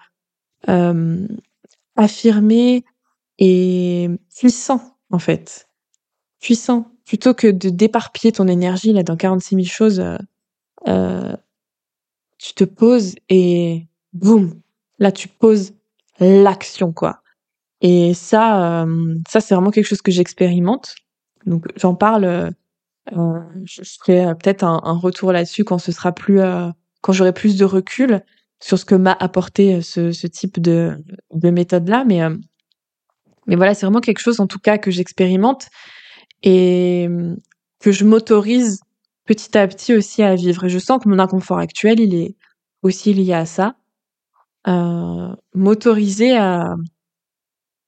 [0.69, 1.27] euh,
[1.99, 2.85] affirmé
[3.37, 5.67] et puissant en fait
[6.39, 10.03] puissant plutôt que de d'éparpiller ton énergie là dans 46 000 choses
[10.87, 11.35] euh,
[12.37, 14.61] tu te poses et boum
[14.97, 15.73] là tu poses
[16.19, 17.21] l'action quoi.
[17.81, 20.95] Et ça, euh, ça c'est vraiment quelque chose que j'expérimente.
[21.45, 22.25] Donc j'en parle.
[22.25, 22.49] Euh,
[23.15, 26.69] euh je ferai peut-être un, un, retour là-dessus quand ce sera plus, euh,
[27.01, 28.21] quand j'aurai plus de recul
[28.61, 30.97] sur ce que m'a apporté ce, ce, type de,
[31.33, 32.03] de méthode-là.
[32.05, 32.21] Mais,
[33.47, 35.67] mais voilà, c'est vraiment quelque chose en tout cas que j'expérimente
[36.43, 37.07] et
[37.79, 38.81] que je m'autorise
[39.25, 40.65] petit à petit aussi à vivre.
[40.65, 42.35] Et je sens que mon inconfort actuel, il est
[42.83, 43.75] aussi lié à ça
[44.67, 46.75] euh, m'autoriser à,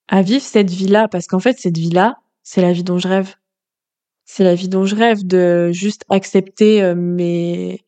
[0.08, 3.36] à vivre cette vie-là, parce qu'en fait, cette vie-là, c'est la vie dont je rêve.
[4.26, 7.82] c'est la vie dont je rêve de juste accepter euh, mes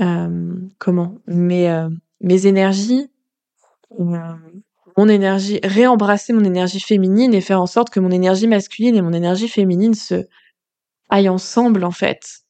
[0.00, 1.88] euh, comment mes euh,
[2.24, 3.10] mes énergies
[4.96, 9.02] mon énergie réembrasser mon énergie féminine et faire en sorte que mon énergie masculine et
[9.02, 10.26] mon énergie féminine se
[11.10, 12.40] aillent ensemble en fait.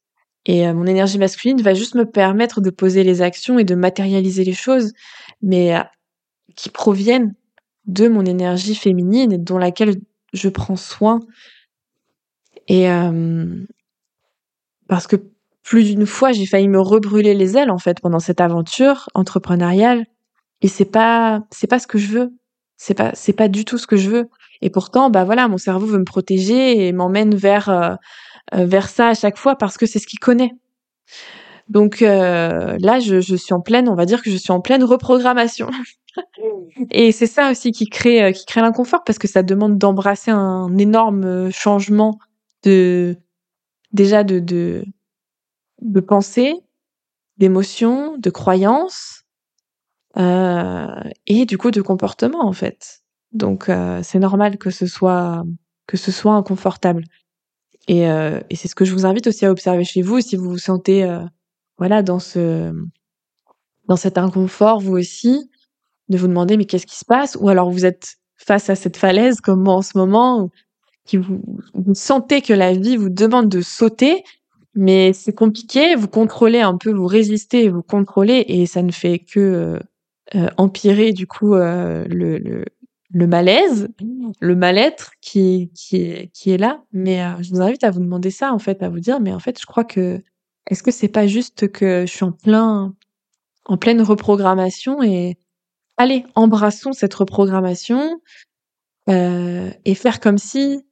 [0.47, 4.45] Et mon énergie masculine va juste me permettre de poser les actions et de matérialiser
[4.45, 4.93] les choses
[5.43, 5.75] mais
[6.55, 7.35] qui proviennent
[7.87, 9.97] de mon énergie féminine et dont laquelle
[10.33, 11.21] je prends soin.
[12.69, 13.65] Et euh,
[14.89, 15.17] parce que
[15.65, 20.05] plus d'une fois, j'ai failli me rebrûler les ailes en fait pendant cette aventure entrepreneuriale.
[20.61, 22.35] Et c'est pas, c'est pas ce que je veux.
[22.77, 24.29] C'est pas, c'est pas du tout ce que je veux.
[24.61, 27.95] Et pourtant, bah voilà, mon cerveau veut me protéger et m'emmène vers euh,
[28.55, 30.53] euh, vers ça à chaque fois parce que c'est ce qu'il connaît.
[31.71, 34.61] Donc euh, là, je, je, suis en pleine, on va dire que je suis en
[34.61, 35.71] pleine reprogrammation.
[36.91, 40.77] et c'est ça aussi qui crée qui crée l'inconfort parce que ça demande d'embrasser un
[40.77, 42.19] énorme changement
[42.65, 43.17] de
[43.93, 44.85] déjà de de,
[45.85, 46.55] de pensée,
[47.37, 49.23] d'émotion, de croyance
[50.17, 50.87] euh,
[51.27, 53.03] et du coup de comportement en fait.
[53.33, 55.45] Donc euh, c'est normal que ce soit
[55.87, 57.05] que ce soit inconfortable.
[57.87, 60.37] Et, euh, et c'est ce que je vous invite aussi à observer chez vous si
[60.37, 61.21] vous vous sentez euh,
[61.77, 62.73] voilà dans ce
[63.87, 65.51] dans cet inconfort vous aussi
[66.09, 67.37] de vous demander mais qu'est-ce qui se passe?
[67.41, 70.51] Ou alors vous êtes face à cette falaise comme moi en ce moment
[71.05, 71.43] qui vous,
[71.75, 74.25] vous sentez que la vie vous demande de sauter,
[74.75, 79.19] mais c'est compliqué, vous contrôlez un peu, vous résistez, vous contrôlez, et ça ne fait
[79.19, 79.79] que euh,
[80.35, 82.65] euh empirer du coup euh, le, le,
[83.11, 83.89] le, malaise,
[84.41, 86.83] le mal-être qui, qui, est, qui est là.
[86.93, 89.33] Mais euh, je vous invite à vous demander ça, en fait, à vous dire, mais
[89.33, 90.23] en fait, je crois que
[90.71, 92.95] est-ce que c'est pas juste que je suis en plein,
[93.67, 95.37] en pleine reprogrammation et
[95.97, 98.21] allez, embrassons cette reprogrammation
[99.09, 100.83] euh, et faire comme si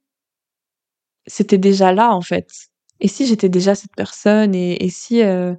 [1.25, 2.69] c'était déjà là en fait.
[3.03, 5.53] Et si j'étais déjà cette personne et, et si euh,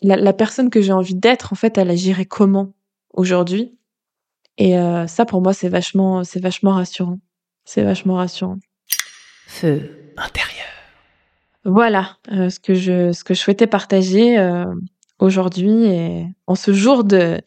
[0.00, 2.72] la, la, personne que j'ai envie d'être en fait, elle agirait comment
[3.12, 3.78] aujourd'hui?
[4.56, 7.18] Et euh, ça pour moi c'est vachement c'est vachement rassurant.
[7.66, 8.56] C'est vachement rassurant.
[9.46, 10.66] Feu intérieur.
[11.66, 14.38] Voilà euh, ce que je ce que je souhaitais partager
[15.18, 17.42] aujourd'hui et en ce jour de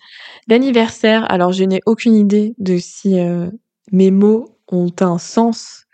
[0.48, 1.26] d'anniversaire.
[1.32, 3.16] Alors je n'ai aucune idée de si
[3.92, 5.88] mes mots ont un sens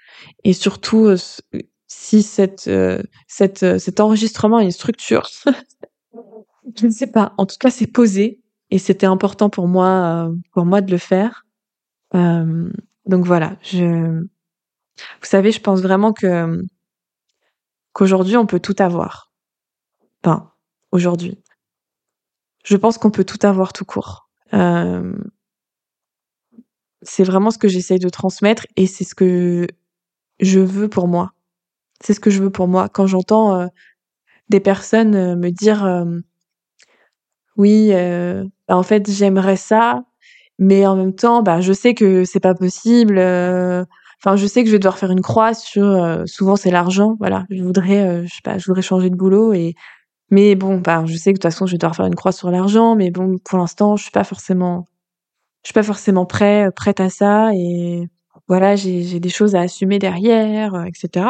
[0.43, 1.17] et surtout euh,
[1.87, 5.29] si cette, euh, cette, euh, cet enregistrement a une structure.
[6.75, 7.33] je ne sais pas.
[7.37, 11.45] En tout cas, c'est posé et c'était important pour moi, pour moi de le faire.
[12.15, 12.69] Euh,
[13.05, 16.61] donc voilà, je, vous savez, je pense vraiment que
[17.93, 19.31] qu'aujourd'hui on peut tout avoir.
[20.23, 20.51] Enfin,
[20.91, 21.41] aujourd'hui,
[22.63, 24.29] je pense qu'on peut tout avoir tout court.
[24.53, 25.15] Euh,
[27.01, 29.67] c'est vraiment ce que j'essaye de transmettre et c'est ce que
[30.39, 31.31] je veux pour moi.
[32.01, 32.89] C'est ce que je veux pour moi.
[32.89, 33.67] Quand j'entends euh,
[34.49, 36.05] des personnes euh, me dire euh,
[37.57, 40.03] oui, euh, bah, en fait j'aimerais ça,
[40.59, 43.17] mais en même temps, bah je sais que c'est pas possible.
[43.17, 43.85] Euh,
[44.23, 45.83] enfin, je sais que je vais devoir faire une croix sur.
[46.27, 47.15] souvent c'est l'argent.
[47.19, 49.75] Voilà, je voudrais, je sais pas, je voudrais changer de boulot et
[50.31, 52.31] mais bon, bah je sais que de toute façon je vais devoir faire une croix
[52.33, 54.85] sur l'argent, mais bon pour l'instant je suis pas forcément
[55.63, 58.09] je suis pas forcément prêt, prête à ça et
[58.47, 61.27] voilà, j'ai des choses à assumer derrière, euh, etc.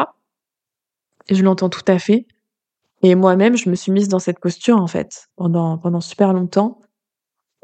[1.28, 2.26] Et je l'entends tout à fait.
[3.02, 6.80] Et moi-même, je me suis mise dans cette posture en fait pendant pendant super longtemps.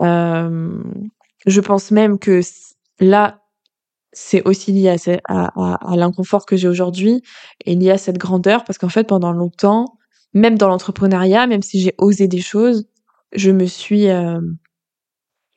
[0.00, 0.82] Euh,
[1.46, 2.40] je pense même que
[3.00, 3.40] là,
[4.12, 4.96] c'est aussi lié à,
[5.28, 7.22] à, à, à l'inconfort que j'ai aujourd'hui
[7.64, 9.98] et lié à cette grandeur parce qu'en fait, pendant longtemps,
[10.34, 12.86] même dans l'entrepreneuriat, même si j'ai osé des choses,
[13.32, 14.40] je me suis euh,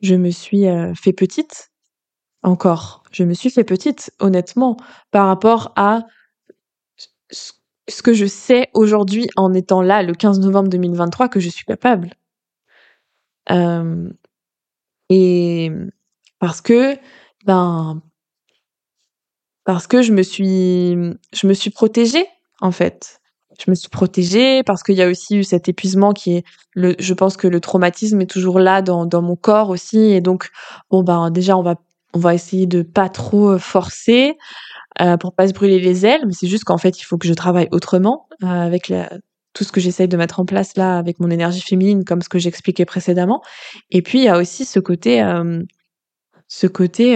[0.01, 1.71] je me suis euh, fait petite
[2.47, 3.03] encore.
[3.11, 4.77] Je me suis fait petite, honnêtement,
[5.11, 6.05] par rapport à
[7.29, 11.65] ce que je sais aujourd'hui en étant là le 15 novembre 2023 que je suis
[11.65, 12.13] capable.
[13.49, 14.09] Euh,
[15.09, 15.71] et
[16.39, 16.97] parce que,
[17.45, 18.01] ben,
[19.67, 22.25] je me suis, protégée
[22.61, 23.19] en fait
[23.59, 27.13] je me suis protégée parce qu'il y a aussi eu cet épuisement qui est je
[27.13, 30.49] pense que le traumatisme est toujours là dans dans mon corps aussi et donc
[30.91, 31.75] bon ben déjà on va
[32.17, 34.37] on va essayer de pas trop euh, forcer
[35.01, 37.27] euh, pour pas se brûler les ailes mais c'est juste qu'en fait il faut que
[37.27, 38.91] je travaille autrement euh, avec
[39.53, 42.29] tout ce que j'essaye de mettre en place là avec mon énergie féminine comme ce
[42.29, 43.43] que j'expliquais précédemment
[43.91, 45.61] et puis il y a aussi ce côté euh,
[46.47, 47.15] ce côté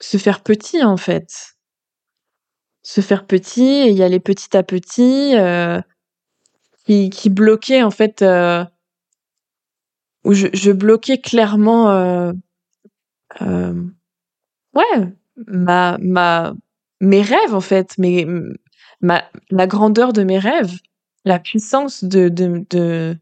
[0.00, 1.54] se faire petit en fait.
[2.82, 5.34] Se faire petit et y aller petit à petit
[7.10, 8.64] qui, bloquait en fait euh,
[10.24, 12.32] où je, bloquais clairement euh,
[13.42, 13.84] euh,
[14.74, 15.08] ouais
[15.46, 16.52] ma ma
[17.00, 18.26] mes rêves en fait mes
[19.00, 20.78] ma la grandeur de mes rêves
[21.24, 23.16] la puissance de de, de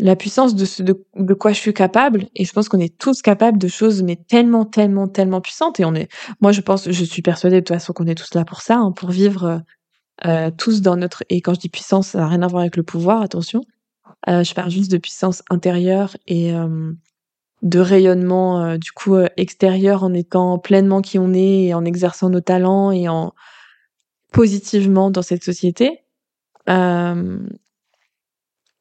[0.00, 2.28] la puissance de, ce, de, de quoi je suis capable.
[2.36, 5.80] Et je pense qu'on est tous capables de choses mais tellement tellement tellement puissantes.
[5.80, 6.08] Et on est
[6.40, 8.76] moi je pense je suis persuadée de toute façon qu'on est tous là pour ça
[8.76, 9.62] hein, pour vivre
[10.26, 12.76] euh, tous dans notre et quand je dis puissance ça n'a rien à voir avec
[12.76, 13.62] le pouvoir attention.
[14.28, 16.92] Euh, je parle juste de puissance intérieure et euh,
[17.62, 21.84] de rayonnement euh, du coup euh, extérieur en étant pleinement qui on est et en
[21.84, 23.32] exerçant nos talents et en
[24.32, 26.02] positivement dans cette société.
[26.68, 27.38] Euh,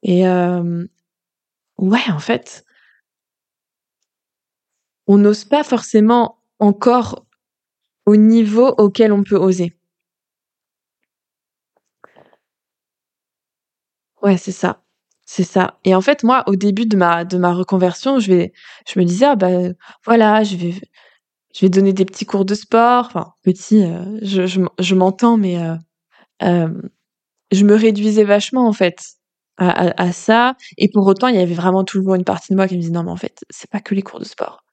[0.03, 2.65] et ouais en fait
[5.07, 7.25] on n'ose pas forcément encore
[8.05, 9.76] au niveau auquel on peut oser
[14.21, 14.83] ouais c'est ça
[15.29, 15.77] c'est ça.
[15.83, 18.53] Et en fait, moi, au début de ma de ma reconversion, je vais,
[18.87, 19.49] je me disais, ah bah
[20.05, 20.73] voilà, je vais,
[21.53, 23.07] je vais donner des petits cours de sport.
[23.07, 25.75] Enfin, petit, euh, je, je, je m'entends, mais euh,
[26.43, 26.81] euh,
[27.51, 29.03] je me réduisais vachement en fait
[29.57, 30.55] à, à, à, ça.
[30.77, 32.93] Et pour autant, il y avait vraiment toujours une partie de moi qui me disait,
[32.93, 34.63] non, mais en fait, c'est pas que les cours de sport.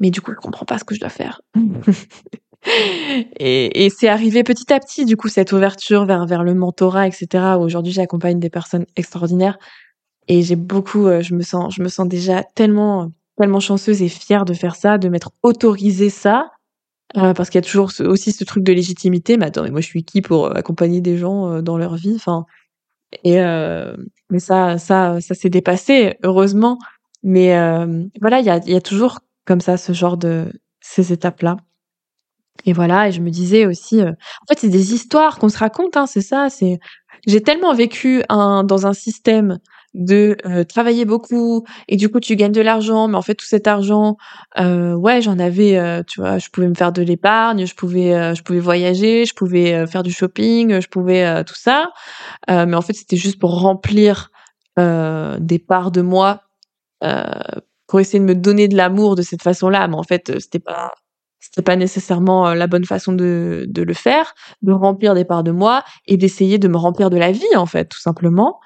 [0.00, 1.42] Mais du coup, je comprends pas ce que je dois faire.
[2.66, 7.56] et, c'est arrivé petit à petit, du coup, cette ouverture vers vers le mentorat, etc.
[7.58, 9.58] Aujourd'hui, j'accompagne des personnes extraordinaires
[10.28, 14.08] et j'ai beaucoup, euh, je me sens, je me sens déjà tellement, tellement chanceuse et
[14.08, 16.50] fière de faire ça, de m'être autorisé ça,
[17.16, 19.36] euh, parce qu'il y a toujours aussi ce truc de légitimité.
[19.36, 22.14] Mais attends, moi je suis qui pour euh, accompagner des gens dans leur vie?
[22.16, 22.44] Enfin,
[23.24, 23.36] et
[24.30, 26.78] mais ça, ça, ça s'est dépassé, heureusement.
[27.22, 27.48] Mais
[28.20, 31.56] voilà, il y a, y a toujours comme ça ce genre de ces étapes-là.
[32.64, 35.96] Et voilà, et je me disais aussi, en fait, c'est des histoires qu'on se raconte,
[35.96, 36.48] hein, c'est ça.
[36.50, 36.78] C'est,
[37.26, 39.58] j'ai tellement vécu un, dans un système
[39.94, 43.46] de euh, travailler beaucoup et du coup tu gagnes de l'argent mais en fait tout
[43.46, 44.16] cet argent
[44.58, 48.14] euh, ouais j'en avais euh, tu vois je pouvais me faire de l'épargne je pouvais
[48.14, 51.90] euh, je pouvais voyager je pouvais euh, faire du shopping je pouvais tout ça
[52.48, 54.30] mais en fait c'était juste pour remplir
[54.76, 56.42] des parts de moi
[57.86, 60.92] pour essayer de me donner de l'amour de cette façon-là mais en fait c'était pas
[61.40, 65.52] c'était pas nécessairement la bonne façon de, de le faire, de remplir des parts de
[65.52, 68.58] moi et d'essayer de me remplir de la vie en fait, tout simplement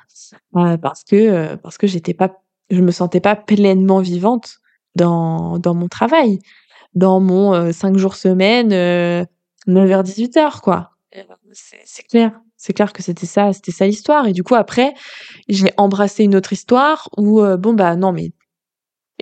[0.57, 4.59] euh, parce que euh, parce que j'étais pas, je me sentais pas pleinement vivante
[4.97, 6.39] dans dans mon travail,
[6.95, 9.27] dans mon euh, 5 jours semaine, 9h
[10.05, 10.91] 18h quoi.
[11.85, 14.27] C'est clair, c'est clair que c'était ça, c'était ça l'histoire.
[14.27, 14.95] Et du coup après,
[15.49, 18.33] j'ai embrassé une autre histoire où bon bah non mais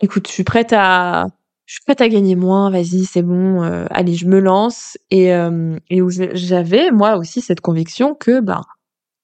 [0.00, 1.26] écoute, je suis prête à
[1.70, 4.98] je suis prête à gagner moins, vas-y, c'est bon, euh, allez, je me lance.
[5.12, 8.62] Et, euh, et où j'avais, moi aussi, cette conviction que, ben,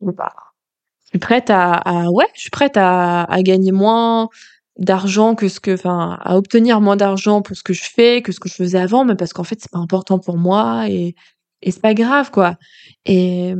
[0.00, 0.32] bah,
[1.02, 4.28] je suis prête à, à ouais, je suis prête à, à gagner moins
[4.78, 8.30] d'argent que ce que, enfin, à obtenir moins d'argent pour ce que je fais que
[8.30, 11.16] ce que je faisais avant, mais parce qu'en fait, c'est pas important pour moi et,
[11.62, 12.54] et c'est pas grave, quoi.
[13.06, 13.54] Et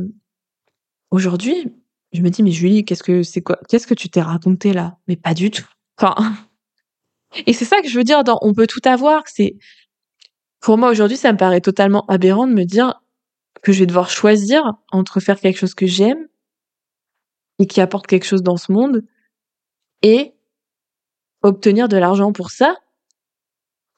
[1.11, 1.73] aujourd'hui,
[2.13, 4.95] je me dis, mais Julie, qu'est-ce que c'est quoi, qu'est-ce que tu t'es raconté là?
[5.09, 5.67] Mais pas du tout.
[5.99, 6.15] Enfin,
[7.45, 9.55] et c'est ça que je veux dire dans on peut tout avoir, c'est
[10.59, 13.01] pour moi aujourd'hui, ça me paraît totalement aberrant de me dire
[13.61, 16.27] que je vais devoir choisir entre faire quelque chose que j'aime
[17.59, 19.03] et qui apporte quelque chose dans ce monde
[20.01, 20.33] et
[21.41, 22.75] obtenir de l'argent pour ça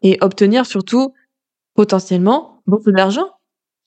[0.02, 1.14] et obtenir surtout
[1.74, 3.30] potentiellement beaucoup d'argent.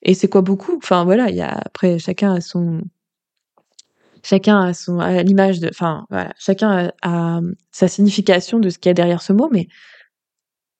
[0.02, 0.76] Et c'est quoi beaucoup?
[0.76, 2.82] Enfin voilà, il y a après chacun a son
[4.22, 7.40] chacun a son a l'image de enfin voilà, chacun a, a,
[7.72, 9.68] sa signification de ce qu'il y a derrière ce mot mais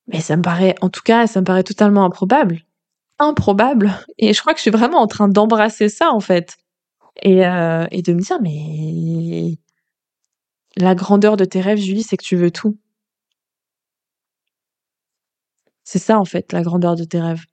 [0.09, 2.63] mais ça me paraît en tout cas, ça me paraît totalement improbable.
[3.19, 6.57] Improbable et je crois que je suis vraiment en train d'embrasser ça en fait
[7.21, 9.59] et, euh, et de me dire, mais
[10.77, 12.79] la grandeur de tes rêves, Julie, c'est que tu veux tout.
[15.85, 17.45] C'est ça, en fait, la grandeur de tes rêves.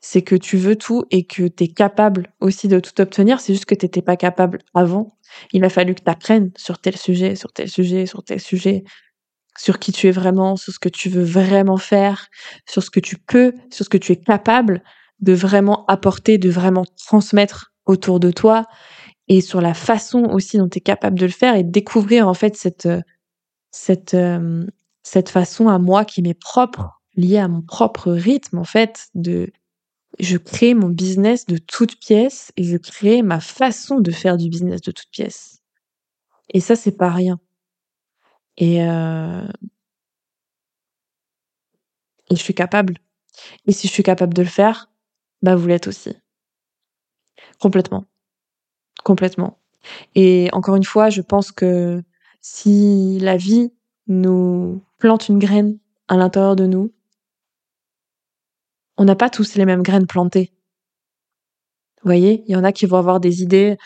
[0.00, 3.40] C'est que tu veux tout et que tu es capable aussi de tout obtenir.
[3.40, 5.16] C'est juste que tu n'étais pas capable avant.
[5.52, 8.84] Il a fallu que tu apprennes sur tel sujet, sur tel sujet, sur tel sujet,
[9.58, 12.28] sur qui tu es vraiment, sur ce que tu veux vraiment faire,
[12.68, 14.82] sur ce que tu peux, sur ce que tu es capable
[15.20, 18.66] de vraiment apporter, de vraiment transmettre autour de toi
[19.28, 22.28] et sur la façon aussi dont tu es capable de le faire et de découvrir
[22.28, 22.88] en fait cette
[23.70, 24.66] cette euh,
[25.02, 29.50] cette façon à moi qui m'est propre liée à mon propre rythme en fait de
[30.18, 34.48] je crée mon business de toutes pièces et je crée ma façon de faire du
[34.48, 35.62] business de toutes pièces
[36.50, 37.38] et ça c'est pas rien
[38.56, 39.46] et euh...
[42.30, 42.98] et je suis capable
[43.66, 44.90] et si je suis capable de le faire
[45.42, 46.16] bah vous l'êtes aussi
[47.60, 48.04] Complètement.
[49.04, 49.58] Complètement.
[50.14, 52.02] Et encore une fois, je pense que
[52.40, 53.72] si la vie
[54.08, 55.78] nous plante une graine
[56.08, 56.92] à l'intérieur de nous,
[58.96, 60.52] on n'a pas tous les mêmes graines plantées.
[62.02, 63.76] Vous voyez, il y en a qui vont avoir des idées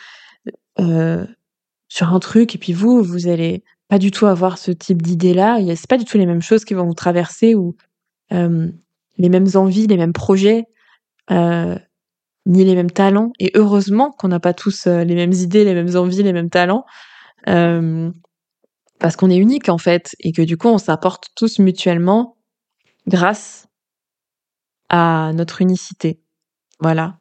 [0.79, 1.27] euh,
[1.89, 5.59] sur un truc, et puis vous, vous allez pas du tout avoir ce type d'idées-là.
[5.75, 7.77] C'est pas du tout les mêmes choses qui vont vous traverser ou
[8.33, 8.71] euh,
[9.19, 10.67] les mêmes envies, les mêmes projets,
[11.33, 11.77] euh,
[12.47, 13.33] ni les mêmes talents.
[13.41, 16.51] Et heureusement qu'on n'a pas tous euh, les mêmes idées, les mêmes envies, les mêmes
[16.51, 16.85] talents,
[17.45, 22.37] parce qu'on est unique en fait, et que du coup on s'apporte tous mutuellement
[23.09, 23.67] grâce
[24.91, 26.21] à notre unicité.
[26.81, 27.19] Voilà.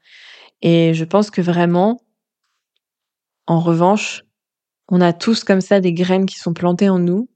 [0.62, 2.02] Et je pense que vraiment,
[3.48, 4.24] en revanche,
[4.90, 7.30] on a tous comme ça des graines qui sont plantées en nous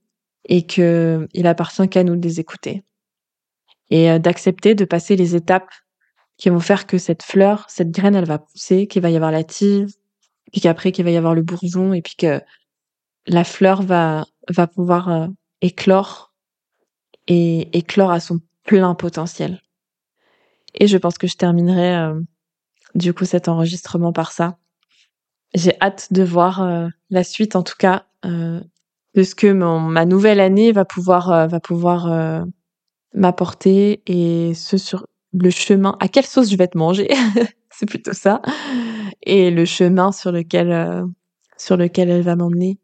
[0.49, 2.83] et que il appartient qu'à nous de les écouter
[3.89, 5.69] et euh, d'accepter de passer les étapes
[6.37, 9.31] qui vont faire que cette fleur, cette graine, elle va pousser, qu'il va y avoir
[9.31, 9.91] la tige,
[10.51, 12.41] puis qu'après qu'il va y avoir le bourgeon et puis que
[13.27, 15.27] la fleur va va pouvoir euh,
[15.61, 16.33] éclore
[17.27, 19.62] et éclore à son plein potentiel.
[20.75, 22.19] Et je pense que je terminerai euh,
[22.95, 24.57] du coup cet enregistrement par ça.
[25.53, 28.59] J'ai hâte de voir euh, la suite, en tout cas, euh,
[29.15, 32.43] de ce que mon, ma nouvelle année va pouvoir va pouvoir
[33.13, 35.95] m'apporter et ce sur le chemin.
[35.99, 37.09] À quelle sauce je vais te manger
[37.69, 38.41] C'est plutôt ça.
[39.21, 41.05] Et le chemin sur lequel
[41.57, 42.79] sur lequel elle va m'emmener.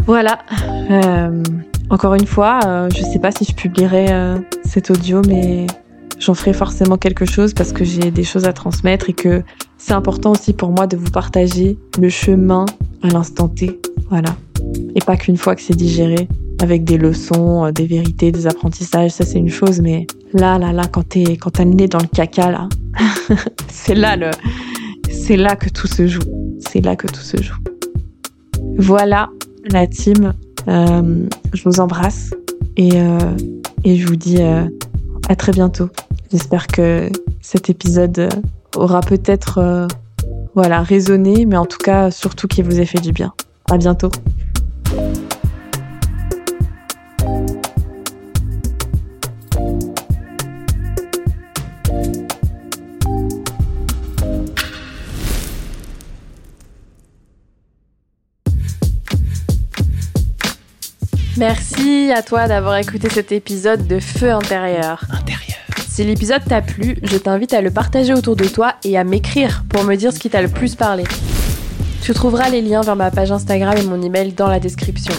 [0.00, 0.40] Voilà.
[1.88, 2.60] encore une fois,
[2.94, 4.08] je sais pas si je publierai
[4.70, 5.66] cet audio, mais
[6.20, 9.42] j'en ferai forcément quelque chose parce que j'ai des choses à transmettre et que
[9.78, 12.66] c'est important aussi pour moi de vous partager le chemin
[13.02, 13.80] à l'instant T.
[14.10, 14.36] Voilà.
[14.94, 16.28] Et pas qu'une fois que c'est digéré,
[16.62, 20.72] avec des leçons, euh, des vérités, des apprentissages, ça c'est une chose, mais là, là,
[20.72, 22.68] là, quand t'es, quand t'as le nez dans le caca, là,
[23.68, 26.20] c'est là que tout se joue.
[26.60, 27.56] C'est là que tout se joue.
[28.78, 29.30] Voilà,
[29.72, 30.32] la team.
[30.68, 32.30] Euh, je vous embrasse
[32.76, 33.18] et, euh,
[33.84, 34.64] et je vous dis euh,
[35.28, 35.88] à très bientôt.
[36.30, 37.10] J'espère que
[37.40, 38.28] cet épisode
[38.76, 39.86] aura peut-être euh,
[40.54, 43.32] voilà, résonné, mais en tout cas, surtout qu'il vous ait fait du bien.
[43.70, 44.10] À bientôt.
[62.10, 65.04] Merci à toi d'avoir écouté cet épisode de Feu intérieur.
[65.12, 65.60] Intérieur.
[65.88, 69.62] Si l'épisode t'a plu, je t'invite à le partager autour de toi et à m'écrire
[69.68, 71.04] pour me dire ce qui t'a le plus parlé.
[72.02, 75.14] Tu trouveras les liens vers ma page Instagram et mon email dans la description.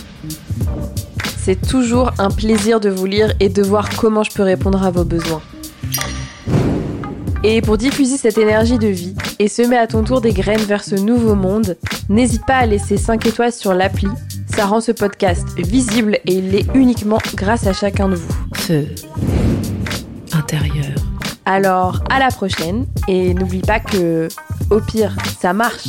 [1.38, 4.92] C'est toujours un plaisir de vous lire et de voir comment je peux répondre à
[4.92, 5.42] vos besoins.
[7.44, 10.84] Et pour diffuser cette énergie de vie et semer à ton tour des graines vers
[10.84, 11.76] ce nouveau monde,
[12.08, 14.08] n'hésite pas à laisser 5 étoiles sur l'appli.
[14.56, 18.34] Ça rend ce podcast visible et il l'est uniquement grâce à chacun de vous.
[18.54, 18.88] Feu.
[20.34, 20.96] Intérieur.
[21.46, 24.28] Alors, à la prochaine et n'oublie pas que,
[24.70, 25.88] au pire, ça marche.